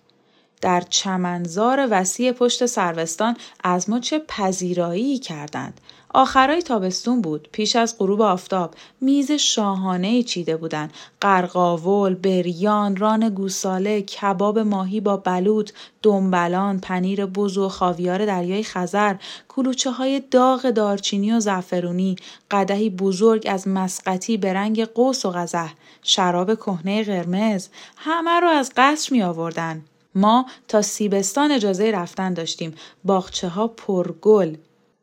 در 0.66 0.84
چمنزار 0.90 1.88
وسیع 1.92 2.32
پشت 2.32 2.66
سروستان 2.66 3.38
از 3.64 3.90
ما 3.90 4.00
چه 4.00 4.20
پذیرایی 4.28 5.20
کردند. 5.20 5.82
آخرای 6.10 6.62
تابستون 6.62 7.22
بود 7.22 7.50
پیش 7.52 7.76
از 7.76 7.98
غروب 7.98 8.22
آفتاب 8.22 8.76
میز 9.02 9.32
شاهانه 9.32 10.24
چیده 10.24 10.58
بودند 10.58 10.94
قرقاول 11.22 12.14
بریان 12.14 12.96
ران 12.96 13.30
گوساله 13.30 14.02
کباب 14.02 14.60
ماهی 14.60 15.00
با 15.00 15.18
بلوط 15.18 15.72
دنبلان 16.04 16.80
پنیر 16.80 17.26
بز 17.26 17.58
و 17.58 17.70
خاویار 17.70 18.26
دریای 18.26 18.64
خزر 18.64 19.16
کلوچه 19.48 19.92
های 19.92 20.20
داغ 20.32 20.70
دارچینی 20.70 21.32
و 21.32 21.40
زعفرونی 21.40 22.16
قدهی 22.52 22.90
بزرگ 22.90 23.48
از 23.50 23.68
مسقطی 23.68 24.38
به 24.38 24.54
رنگ 24.54 24.86
قوس 24.86 25.26
و 25.26 25.32
غزه 25.32 25.70
شراب 26.04 26.56
کهنه 26.56 27.04
قرمز 27.04 27.68
همه 27.98 28.40
رو 28.40 28.48
از 28.48 28.72
قصر 28.78 29.14
می 29.14 29.24
آوردن. 29.24 29.84
ما 30.16 30.46
تا 30.68 30.82
سیبستان 30.82 31.52
اجازه 31.52 31.92
رفتن 31.92 32.34
داشتیم 32.34 32.76
باغچه 33.04 33.48
ها 33.48 33.68
پرگل 33.68 34.56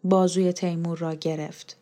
بازوی 0.04 0.52
تیمور 0.52 0.99
را 0.99 1.14
گرفت. 1.14 1.76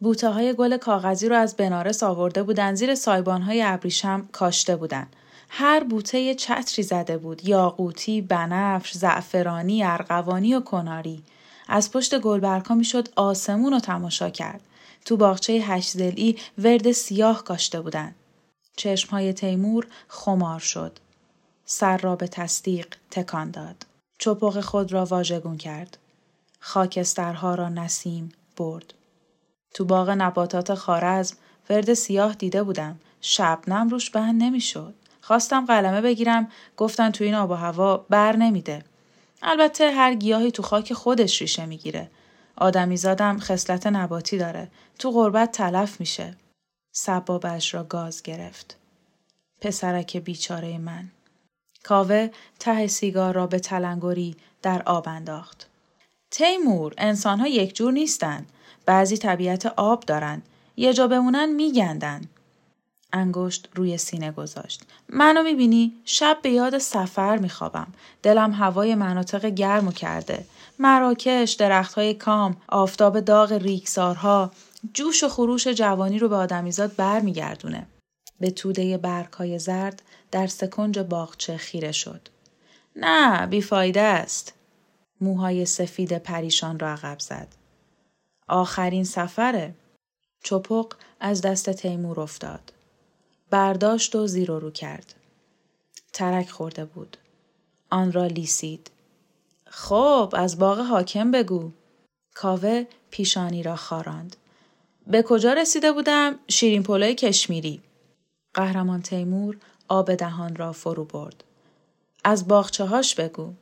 بوته 0.00 0.30
های 0.30 0.54
گل 0.54 0.76
کاغذی 0.76 1.28
را 1.28 1.38
از 1.38 1.56
بنارس 1.56 2.02
آورده 2.02 2.42
بودند 2.42 2.76
زیر 2.76 2.94
سایبان 2.94 3.42
های 3.42 3.62
ابریشم 3.62 4.28
کاشته 4.32 4.76
بودند. 4.76 5.16
هر 5.48 5.84
بوته 5.84 6.34
چتری 6.34 6.82
زده 6.82 7.18
بود 7.18 7.48
یاقوتی 7.48 8.20
بنفش 8.20 8.92
زعفرانی 8.92 9.84
ارغوانی 9.84 10.54
و 10.54 10.60
کناری 10.60 11.22
از 11.68 11.92
پشت 11.92 12.18
گلبرگها 12.18 12.74
می‌شد 12.74 13.08
آسمون 13.16 13.72
رو 13.72 13.80
تماشا 13.80 14.30
کرد 14.30 14.60
تو 15.04 15.16
باغچه 15.16 15.52
هشت 15.52 15.96
ورد 16.58 16.92
سیاه 16.92 17.44
کاشته 17.44 17.80
بودند 17.80 18.14
چشمهای 18.76 19.32
تیمور 19.32 19.86
خمار 20.08 20.60
شد 20.60 20.98
سر 21.64 21.96
را 21.96 22.16
به 22.16 22.28
تصدیق 22.28 22.94
تکان 23.10 23.50
داد. 23.50 23.86
چپق 24.18 24.60
خود 24.60 24.92
را 24.92 25.04
واژگون 25.04 25.56
کرد. 25.56 25.98
خاکسترها 26.60 27.54
را 27.54 27.68
نسیم 27.68 28.32
برد. 28.56 28.94
تو 29.74 29.84
باغ 29.84 30.10
نباتات 30.10 30.74
خارزم 30.74 31.36
ورد 31.70 31.94
سیاه 31.94 32.34
دیده 32.34 32.62
بودم. 32.62 33.00
شبنم 33.20 33.88
روش 33.88 34.10
بند 34.10 34.42
نمی‌شد. 34.42 34.94
خواستم 35.20 35.66
قلمه 35.66 36.00
بگیرم. 36.00 36.50
گفتن 36.76 37.10
تو 37.10 37.24
این 37.24 37.34
آب 37.34 37.50
و 37.50 37.54
هوا 37.54 37.96
بر 37.96 38.36
نمیده. 38.36 38.84
البته 39.42 39.90
هر 39.90 40.14
گیاهی 40.14 40.50
تو 40.50 40.62
خاک 40.62 40.92
خودش 40.92 41.40
ریشه 41.40 41.66
می‌گیره. 41.66 42.10
آدمی 42.56 42.96
زادم 42.96 43.38
خصلت 43.38 43.86
نباتی 43.86 44.38
داره. 44.38 44.70
تو 44.98 45.10
غربت 45.10 45.52
تلف 45.52 46.00
میشه. 46.00 46.36
سبابش 46.92 47.74
را 47.74 47.84
گاز 47.84 48.22
گرفت. 48.22 48.76
پسرک 49.60 50.16
بیچاره 50.16 50.78
من. 50.78 51.10
کاوه 51.84 52.28
ته 52.58 52.86
سیگار 52.86 53.34
را 53.34 53.46
به 53.46 53.58
تلنگری 53.58 54.36
در 54.62 54.82
آب 54.82 55.08
انداخت 55.08 55.66
تیمور 56.30 56.94
انسانها 56.98 57.48
یک 57.48 57.74
جور 57.74 57.92
نیستن 57.92 58.46
بعضی 58.86 59.16
طبیعت 59.16 59.66
آب 59.66 60.00
دارن 60.00 60.42
یه 60.76 60.92
جا 60.92 61.08
بمونن 61.08 61.52
میگندن 61.52 62.20
انگشت 63.12 63.68
روی 63.74 63.98
سینه 63.98 64.32
گذاشت. 64.32 64.82
منو 65.08 65.42
می‌بینی؟ 65.42 65.92
شب 66.04 66.38
به 66.42 66.50
یاد 66.50 66.78
سفر 66.78 67.36
میخوابم. 67.36 67.86
دلم 68.22 68.52
هوای 68.52 68.94
مناطق 68.94 69.46
گرمو 69.46 69.92
کرده. 69.92 70.44
مراکش، 70.78 71.52
درختهای 71.52 72.14
کام، 72.14 72.56
آفتاب 72.68 73.20
داغ 73.20 73.52
ریکسارها، 73.52 74.50
جوش 74.94 75.24
و 75.24 75.28
خروش 75.28 75.68
جوانی 75.68 76.18
رو 76.18 76.28
به 76.28 76.36
آدمیزاد 76.36 76.96
برمیگردونه. 76.96 77.86
به 78.44 78.50
توده 78.50 78.98
برگهای 78.98 79.58
زرد 79.58 80.02
در 80.30 80.46
سکنج 80.46 80.98
باغچه 80.98 81.56
خیره 81.56 81.92
شد. 81.92 82.28
نه 82.96 83.46
بیفایده 83.46 84.00
است. 84.00 84.52
موهای 85.20 85.66
سفید 85.66 86.18
پریشان 86.18 86.78
را 86.78 86.88
عقب 86.88 87.20
زد. 87.20 87.48
آخرین 88.48 89.04
سفره. 89.04 89.74
چپق 90.42 90.92
از 91.20 91.40
دست 91.40 91.70
تیمور 91.70 92.20
افتاد. 92.20 92.72
برداشت 93.50 94.16
و 94.16 94.26
زیر 94.26 94.50
و 94.50 94.60
رو 94.60 94.70
کرد. 94.70 95.14
ترک 96.12 96.50
خورده 96.50 96.84
بود. 96.84 97.16
آن 97.90 98.12
را 98.12 98.26
لیسید. 98.26 98.90
خب 99.66 100.34
از 100.36 100.58
باغ 100.58 100.78
حاکم 100.78 101.30
بگو. 101.30 101.70
کاوه 102.34 102.84
پیشانی 103.10 103.62
را 103.62 103.76
خاراند. 103.76 104.36
به 105.06 105.22
کجا 105.22 105.52
رسیده 105.52 105.92
بودم؟ 105.92 106.38
شیرین 106.48 106.82
پلوی 106.82 107.14
کشمیری. 107.14 107.82
قهرمان 108.54 109.02
تیمور 109.02 109.56
آب 109.88 110.14
دهان 110.14 110.56
را 110.56 110.72
فرو 110.72 111.04
برد. 111.04 111.44
از 112.24 112.48
باغچه 112.48 112.84
هاش 112.84 113.14
بگو. 113.14 113.52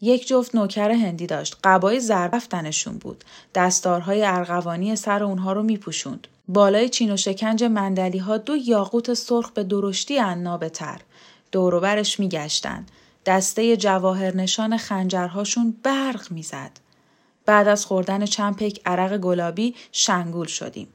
یک 0.00 0.26
جفت 0.26 0.54
نوکر 0.54 0.90
هندی 0.90 1.26
داشت. 1.26 1.56
قبای 1.64 2.00
زربفتنشون 2.00 2.98
بود. 2.98 3.24
دستارهای 3.54 4.24
ارغوانی 4.24 4.96
سر 4.96 5.24
اونها 5.24 5.52
رو 5.52 5.62
میپوشوند. 5.62 6.26
بالای 6.48 6.88
چین 6.88 7.12
و 7.12 7.16
شکنج 7.16 7.64
مندلی 7.64 8.18
ها 8.18 8.38
دو 8.38 8.56
یاقوت 8.56 9.14
سرخ 9.14 9.50
به 9.50 9.64
درشتی 9.64 10.18
عنابه 10.18 10.68
تر. 10.68 11.00
دوروبرش 11.52 12.20
میگشتن. 12.20 12.86
دسته 13.26 13.76
جواهر 13.76 14.36
نشان 14.36 14.76
خنجرهاشون 14.76 15.76
برق 15.82 16.32
می‌زد. 16.32 16.70
بعد 17.46 17.68
از 17.68 17.86
خوردن 17.86 18.26
چند 18.26 18.56
پیک 18.56 18.80
عرق 18.86 19.18
گلابی 19.18 19.74
شنگول 19.92 20.46
شدیم. 20.46 20.88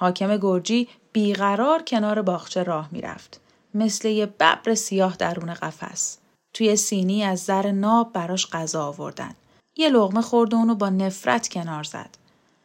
حاکم 0.00 0.36
گرجی 0.36 0.88
بیقرار 1.12 1.82
کنار 1.82 2.22
باغچه 2.22 2.62
راه 2.62 2.88
می‌رفت. 2.92 3.40
مثل 3.74 4.08
یه 4.08 4.26
ببر 4.26 4.74
سیاه 4.74 5.16
درون 5.16 5.54
قفس. 5.54 6.18
توی 6.54 6.76
سینی 6.76 7.24
از 7.24 7.40
زر 7.40 7.70
ناب 7.70 8.12
براش 8.12 8.46
غذا 8.46 8.86
آوردن. 8.86 9.34
یه 9.76 9.88
لغمه 9.88 10.22
خورد 10.22 10.54
و 10.54 10.74
با 10.74 10.88
نفرت 10.88 11.48
کنار 11.48 11.82
زد. 11.82 12.10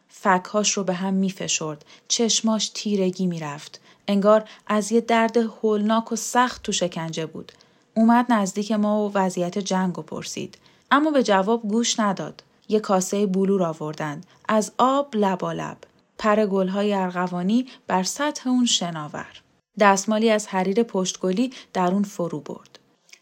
فکهاش 0.09 0.71
رو 0.71 0.83
به 0.83 0.93
هم 0.93 1.13
میفشرد. 1.13 1.85
چشماش 2.07 2.71
تیرگی 2.73 3.27
می‌رفت. 3.27 3.81
انگار 4.07 4.49
از 4.67 4.91
یه 4.91 5.01
درد 5.01 5.37
هولناک 5.37 6.11
و 6.11 6.15
سخت 6.15 6.63
تو 6.63 6.71
شکنجه 6.71 7.25
بود. 7.25 7.51
اومد 7.93 8.25
نزدیک 8.29 8.71
ما 8.71 9.07
و 9.07 9.11
وضعیت 9.13 9.57
جنگ 9.57 9.99
و 9.99 10.01
پرسید. 10.01 10.57
اما 10.91 11.11
به 11.11 11.23
جواب 11.23 11.61
گوش 11.61 11.99
نداد. 11.99 12.43
یه 12.69 12.79
کاسه 12.79 13.25
بلور 13.25 13.63
آوردند. 13.63 14.25
از 14.47 14.71
آب 14.77 15.07
لبالب. 15.13 15.77
پر 16.17 16.45
گلهای 16.45 16.93
ارغوانی 16.93 17.67
بر 17.87 18.03
سطح 18.03 18.49
اون 18.49 18.65
شناور. 18.65 19.41
دستمالی 19.79 20.29
از 20.29 20.47
حریر 20.47 20.83
پشتگلی 20.83 21.53
در 21.73 21.91
اون 21.91 22.03
فرو 22.03 22.39
برد. 22.39 22.79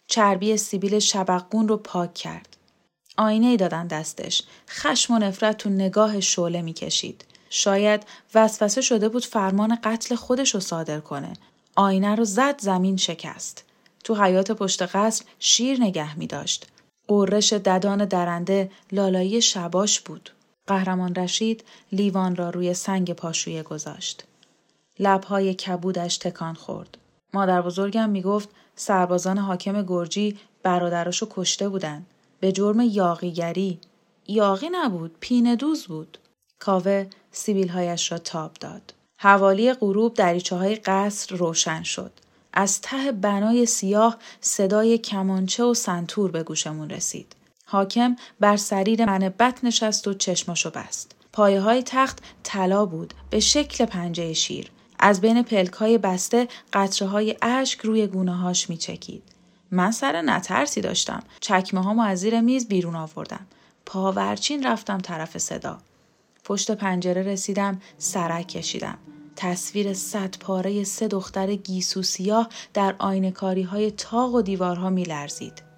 چربی 0.07 0.57
سیبیل 0.57 0.99
شبقون 0.99 1.67
رو 1.67 1.77
پاک 1.77 2.13
کرد. 2.13 2.57
آینه 3.17 3.47
ای 3.47 3.57
دادن 3.57 3.87
دستش. 3.87 4.43
خشم 4.69 5.13
و 5.13 5.19
نفرت 5.19 5.57
تو 5.57 5.69
نگاه 5.69 6.19
شعله 6.19 6.61
می‌کشید. 6.61 7.25
شاید 7.49 8.05
وسوسه 8.35 8.81
شده 8.81 9.09
بود 9.09 9.25
فرمان 9.25 9.77
قتل 9.83 10.15
خودش 10.15 10.53
رو 10.53 10.59
صادر 10.59 10.99
کنه. 10.99 11.33
آینه 11.75 12.15
رو 12.15 12.25
زد 12.25 12.61
زمین 12.61 12.97
شکست. 12.97 13.63
تو 14.03 14.23
حیات 14.23 14.51
پشت 14.51 14.81
قصر 14.81 15.25
شیر 15.39 15.81
نگه 15.81 16.17
می 16.17 16.27
داشت. 16.27 16.67
قررش 17.07 17.53
ددان 17.53 18.05
درنده 18.05 18.71
لالایی 18.91 19.41
شباش 19.41 19.99
بود. 19.99 20.29
قهرمان 20.67 21.15
رشید 21.15 21.63
لیوان 21.91 22.35
را 22.35 22.49
روی 22.49 22.73
سنگ 22.73 23.13
پاشویه 23.13 23.63
گذاشت. 23.63 24.23
لبهای 24.99 25.53
کبودش 25.53 26.17
تکان 26.17 26.53
خورد. 26.55 26.97
مادر 27.33 27.61
بزرگم 27.61 28.09
می 28.09 28.21
گفت 28.21 28.49
سربازان 28.75 29.37
حاکم 29.37 29.81
گرجی 29.81 30.37
برادراشو 30.63 31.27
کشته 31.29 31.69
بودن. 31.69 32.05
به 32.39 32.51
جرم 32.51 32.79
یاقیگری. 32.79 33.79
یاقی 34.27 34.69
نبود، 34.71 35.15
پینه 35.19 35.55
دوز 35.55 35.87
بود. 35.87 36.17
کاوه 36.59 37.07
سیبیلهایش 37.31 38.11
را 38.11 38.17
تاب 38.17 38.53
داد. 38.53 38.93
حوالی 39.17 39.73
غروب 39.73 40.13
دریچه 40.13 40.55
های 40.55 40.75
قصر 40.75 41.35
روشن 41.35 41.83
شد. 41.83 42.11
از 42.53 42.81
ته 42.81 43.11
بنای 43.11 43.65
سیاه 43.65 44.17
صدای 44.41 44.97
کمانچه 44.97 45.63
و 45.63 45.73
سنتور 45.73 46.31
به 46.31 46.43
گوشمون 46.43 46.89
رسید. 46.89 47.35
حاکم 47.73 48.15
بر 48.39 48.57
سریر 48.57 49.05
منبت 49.05 49.63
نشست 49.63 50.07
و 50.07 50.13
چشماشو 50.13 50.69
بست. 50.69 51.15
پایه 51.33 51.61
های 51.61 51.83
تخت 51.83 52.23
طلا 52.43 52.85
بود 52.85 53.13
به 53.29 53.39
شکل 53.39 53.85
پنجه 53.85 54.33
شیر. 54.33 54.71
از 54.99 55.21
بین 55.21 55.43
پلک 55.43 55.73
های 55.73 55.97
بسته 55.97 56.47
قطره 56.73 57.07
های 57.07 57.35
اشک 57.41 57.79
روی 57.79 58.07
گونه 58.07 58.35
هاش 58.35 58.69
می 58.69 58.77
چکید. 58.77 59.23
من 59.71 59.91
سر 59.91 60.21
نترسی 60.21 60.81
داشتم. 60.81 61.23
چکمه 61.39 61.83
ها 61.83 62.03
از 62.03 62.19
زیر 62.19 62.41
میز 62.41 62.67
بیرون 62.67 62.95
آوردم. 62.95 63.47
پاورچین 63.85 64.63
رفتم 64.63 64.97
طرف 64.97 65.37
صدا. 65.37 65.77
پشت 66.43 66.71
پنجره 66.71 67.23
رسیدم 67.23 67.81
سرک 67.97 68.47
کشیدم. 68.47 68.97
تصویر 69.35 69.93
صد 69.93 70.37
پاره 70.37 70.83
سه 70.83 71.07
دختر 71.07 71.55
گیسو 71.55 72.03
سیاه 72.03 72.49
در 72.73 72.95
آینکاری 72.99 73.63
های 73.63 73.91
تاق 73.91 74.33
و 74.33 74.41
دیوارها 74.41 74.89
می 74.89 75.03
لرزید. 75.03 75.72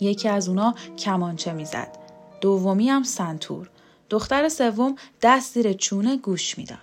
یکی 0.00 0.28
از 0.28 0.48
اونا 0.48 0.74
کمانچه 0.98 1.52
می‌زد. 1.52 1.98
دومی 2.40 2.88
هم 2.88 3.02
سنتور. 3.02 3.70
دختر 4.10 4.48
سوم 4.48 4.96
دست 5.22 5.54
زیر 5.54 5.72
چونه 5.72 6.16
گوش 6.16 6.58
می‌داد. 6.58 6.78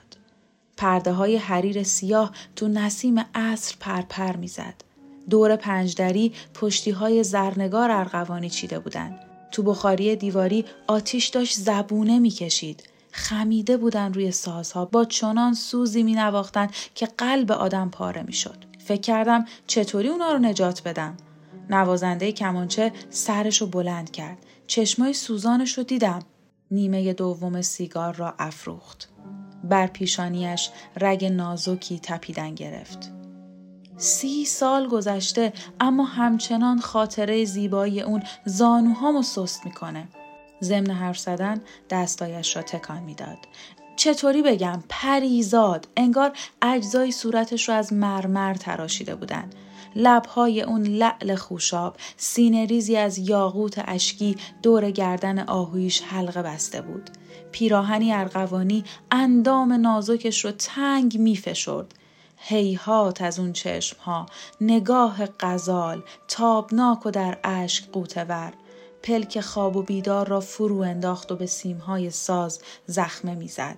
پرده 0.77 1.11
های 1.11 1.37
حریر 1.37 1.83
سیاه 1.83 2.31
تو 2.55 2.67
نسیم 2.67 3.25
عصر 3.35 3.75
پرپر 3.79 4.35
می‌زد. 4.35 4.73
دور 5.29 5.55
پنجدری 5.55 6.33
پشتی 6.53 6.91
های 6.91 7.23
زرنگار 7.23 7.91
ارغوانی 7.91 8.49
چیده 8.49 8.79
بودند. 8.79 9.19
تو 9.51 9.63
بخاری 9.63 10.15
دیواری 10.15 10.65
آتیش 10.87 11.27
داشت 11.27 11.57
زبونه 11.57 12.19
می‌کشید. 12.19 12.83
خمیده 13.11 13.77
بودن 13.77 14.13
روی 14.13 14.31
سازها 14.31 14.85
با 14.85 15.05
چنان 15.05 15.53
سوزی 15.53 16.03
می 16.03 16.13
نواختن 16.13 16.67
که 16.95 17.05
قلب 17.05 17.51
آدم 17.51 17.89
پاره 17.89 18.23
می 18.23 18.33
شد. 18.33 18.57
فکر 18.85 19.01
کردم 19.01 19.45
چطوری 19.67 20.07
اونا 20.07 20.31
رو 20.31 20.39
نجات 20.39 20.83
بدم. 20.83 21.17
نوازنده 21.69 22.31
کمانچه 22.31 22.91
سرش 23.09 23.61
رو 23.61 23.67
بلند 23.67 24.11
کرد. 24.11 24.37
چشمای 24.67 25.13
سوزانش 25.13 25.77
رو 25.77 25.83
دیدم. 25.83 26.19
نیمه 26.71 27.13
دوم 27.13 27.61
سیگار 27.61 28.15
را 28.15 28.35
افروخت. 28.39 29.09
بر 29.63 29.87
پیشانیش 29.87 30.69
رگ 31.01 31.25
نازکی 31.25 31.99
تپیدن 31.99 32.55
گرفت. 32.55 33.11
سی 33.97 34.45
سال 34.45 34.87
گذشته 34.87 35.53
اما 35.79 36.03
همچنان 36.03 36.79
خاطره 36.79 37.45
زیبایی 37.45 38.01
اون 38.01 38.23
زانوهامو 38.45 39.21
سست 39.21 39.65
می‌کنه. 39.65 40.07
ضمن 40.61 40.91
حرف 40.91 41.19
زدن 41.19 41.61
دستایش 41.89 42.55
را 42.55 42.61
تکان 42.61 43.03
می‌داد. 43.03 43.37
چطوری 43.95 44.41
بگم 44.41 44.83
پریزاد 44.89 45.87
انگار 45.97 46.31
اجزای 46.61 47.11
صورتش 47.11 47.69
رو 47.69 47.75
از 47.75 47.93
مرمر 47.93 48.53
تراشیده 48.53 49.15
بودن 49.15 49.49
لبهای 49.95 50.61
اون 50.61 50.83
لعل 50.83 51.35
خوشاب 51.35 51.95
سینه 52.17 52.65
ریزی 52.65 52.97
از 52.97 53.17
یاقوت 53.17 53.81
اشکی 53.85 54.35
دور 54.63 54.91
گردن 54.91 55.39
آهویش 55.39 56.01
حلقه 56.01 56.41
بسته 56.41 56.81
بود 56.81 57.09
پیراهنی 57.51 58.13
ارغوانی 58.13 58.83
اندام 59.11 59.73
نازکش 59.73 60.45
رو 60.45 60.51
تنگ 60.51 61.17
میفشرد 61.17 61.93
هیهات 62.37 63.21
از 63.21 63.39
اون 63.39 63.53
چشم 63.53 63.97
ها 63.99 64.25
نگاه 64.61 65.25
غزال 65.39 66.01
تابناک 66.27 67.05
و 67.05 67.11
در 67.11 67.37
اشک 67.43 67.91
قوتور 67.91 68.53
پلک 69.03 69.41
خواب 69.41 69.75
و 69.75 69.81
بیدار 69.81 70.27
را 70.27 70.39
فرو 70.39 70.79
انداخت 70.79 71.31
و 71.31 71.35
به 71.35 71.45
سیمهای 71.45 72.09
ساز 72.09 72.59
زخمه 72.87 73.35
می‌زد. 73.35 73.77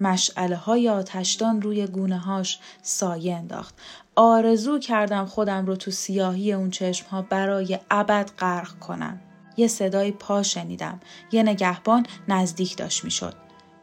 مشعله 0.00 0.56
های 0.56 0.88
آتشدان 0.88 1.62
روی 1.62 1.86
گونه 1.86 2.18
هاش 2.18 2.58
سایه 2.82 3.34
انداخت. 3.34 3.74
آرزو 4.18 4.78
کردم 4.78 5.26
خودم 5.26 5.66
رو 5.66 5.76
تو 5.76 5.90
سیاهی 5.90 6.52
اون 6.52 6.70
چشم 6.70 7.06
ها 7.06 7.22
برای 7.22 7.78
ابد 7.90 8.30
غرق 8.38 8.78
کنم. 8.78 9.20
یه 9.56 9.68
صدای 9.68 10.12
پا 10.12 10.42
شنیدم. 10.42 11.00
یه 11.32 11.42
نگهبان 11.42 12.06
نزدیک 12.28 12.76
داشت 12.76 13.04
می‌شد. 13.04 13.34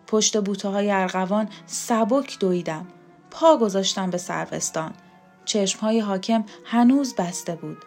پشت 0.08 0.42
بوته 0.42 0.70
های 0.70 0.92
ارغوان 0.92 1.50
سبک 1.66 2.40
دویدم. 2.40 2.88
پا 3.32 3.58
گذاشتم 3.58 4.10
به 4.10 4.18
سروستان. 4.18 4.94
چشم 5.46 5.80
های 5.80 6.00
حاکم 6.00 6.46
هنوز 6.66 7.16
بسته 7.16 7.56
بود. 7.56 7.78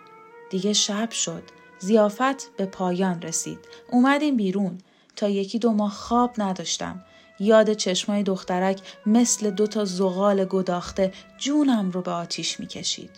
دیگه 0.51 0.73
شب 0.73 1.11
شد. 1.11 1.43
ضیافت 1.79 2.57
به 2.57 2.67
پایان 2.67 3.23
رسید. 3.23 3.59
اومدیم 3.91 4.37
بیرون. 4.37 4.79
تا 5.17 5.29
یکی 5.29 5.59
دو 5.59 5.73
ماه 5.73 5.93
خواب 5.93 6.35
نداشتم. 6.39 7.05
یاد 7.41 7.73
چشمای 7.73 8.23
دخترک 8.23 8.81
مثل 9.07 9.51
دوتا 9.51 9.85
زغال 9.85 10.45
گداخته 10.45 11.13
جونم 11.39 11.91
رو 11.91 12.03
به 12.03 12.11
آتیش 12.11 12.61
می‌کشید. 12.61 13.11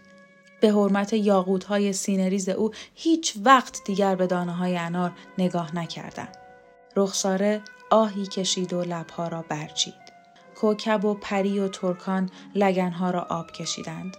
به 0.60 0.72
حرمت 0.72 1.12
یاقوت 1.12 1.64
های 1.64 1.92
سینه‌ریز 1.92 2.48
او 2.48 2.70
هیچ 2.94 3.34
وقت 3.44 3.84
دیگر 3.84 4.14
به 4.14 4.26
دانه 4.26 4.52
های 4.52 4.76
انار 4.76 5.12
نگاه 5.38 5.76
نکردم. 5.76 6.28
رخساره 6.96 7.62
آهی 7.90 8.26
کشید 8.26 8.72
و 8.72 8.82
لبها 8.82 9.28
را 9.28 9.44
برچید. 9.48 9.94
کوکب 10.56 11.04
و 11.04 11.14
پری 11.14 11.60
و 11.60 11.68
ترکان 11.68 12.30
لگنها 12.54 13.10
را 13.10 13.20
آب 13.20 13.50
کشیدند. 13.52 14.16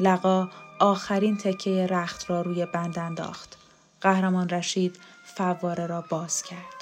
لقا 0.00 0.48
آخرین 0.80 1.36
تکه 1.36 1.86
رخت 1.86 2.30
را 2.30 2.42
روی 2.42 2.66
بند 2.66 2.98
انداخت. 2.98 3.58
قهرمان 4.00 4.48
رشید 4.48 4.98
فواره 5.24 5.86
را 5.86 6.04
باز 6.10 6.42
کرد. 6.42 6.81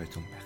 emanet 0.00 0.16
olun. 0.16 0.39